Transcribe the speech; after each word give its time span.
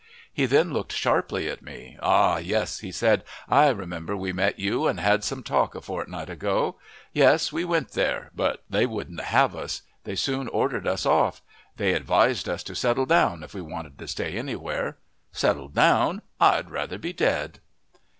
He 0.33 0.47
then 0.47 0.73
looked 0.73 0.93
sharply 0.93 1.47
at 1.47 1.61
me. 1.61 1.95
"Ah, 2.01 2.37
yes," 2.39 2.79
he 2.79 2.91
said, 2.91 3.23
"I 3.47 3.69
remember 3.69 4.17
we 4.17 4.33
met 4.33 4.57
you 4.57 4.87
and 4.87 4.99
had 4.99 5.23
some 5.23 5.43
talk 5.43 5.75
a 5.75 5.81
fortnight 5.81 6.27
ago. 6.27 6.79
Yes, 7.13 7.53
we 7.53 7.63
went 7.65 7.91
there, 7.91 8.31
but 8.35 8.63
they 8.67 8.87
wouldn't 8.87 9.19
have 9.21 9.55
us. 9.55 9.83
They 10.03 10.15
soon 10.15 10.47
ordered 10.47 10.87
us 10.87 11.05
off. 11.05 11.43
They 11.77 11.93
advised 11.93 12.49
us 12.49 12.63
to 12.63 12.73
settle 12.73 13.05
down 13.05 13.43
if 13.43 13.53
we 13.53 13.61
wanted 13.61 13.99
to 13.99 14.07
stay 14.07 14.35
anywhere. 14.39 14.97
Settle 15.31 15.67
down! 15.67 16.23
I'd 16.39 16.71
rather 16.71 16.97
be 16.97 17.13
dead!" 17.13 17.59